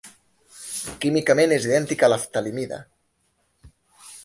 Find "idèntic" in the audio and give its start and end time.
1.69-2.07